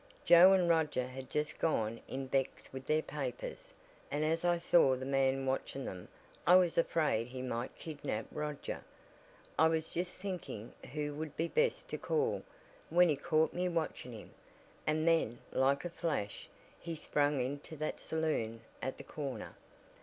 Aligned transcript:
Joe 0.25 0.51
and 0.53 0.67
Roger 0.67 1.05
had 1.05 1.29
just 1.29 1.59
gone 1.59 1.99
in 2.07 2.25
Beck's 2.25 2.73
with 2.73 2.87
their 2.87 3.03
papers, 3.03 3.71
and 4.09 4.25
as 4.25 4.43
I 4.43 4.57
saw 4.57 4.95
the 4.95 5.05
man 5.05 5.45
watching 5.45 5.85
them 5.85 6.07
I 6.47 6.55
was 6.55 6.75
afraid 6.75 7.27
he 7.27 7.43
might 7.43 7.77
kidnap 7.77 8.25
Roger. 8.31 8.83
I 9.59 9.67
was 9.67 9.91
just 9.91 10.17
thinking 10.19 10.73
who 10.93 11.13
would 11.13 11.37
be 11.37 11.47
best 11.47 11.87
to 11.89 11.99
call, 11.99 12.41
when 12.89 13.09
he 13.09 13.15
caught 13.15 13.53
me 13.53 13.69
watching 13.69 14.13
him, 14.13 14.31
and 14.87 15.07
then, 15.07 15.37
like 15.51 15.85
a 15.85 15.89
flash, 15.91 16.49
he 16.79 16.95
sprang 16.95 17.39
into 17.39 17.75
that 17.75 17.99
saloon 17.99 18.61
at 18.81 18.97
the 18.97 19.03
corner. 19.03 19.55